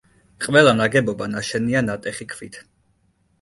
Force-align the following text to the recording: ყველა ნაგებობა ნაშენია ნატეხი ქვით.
ყველა 0.45 0.71
ნაგებობა 0.79 1.27
ნაშენია 1.33 1.85
ნატეხი 1.91 2.29
ქვით. 2.33 2.59